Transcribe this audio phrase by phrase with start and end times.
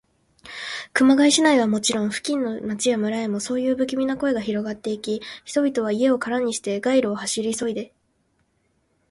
[0.93, 7.93] 熊谷市内はもちろん、付近の町や村へも、そういうぶきみな声がひろがっていき、人々は家をからにして、街路へ走りいで、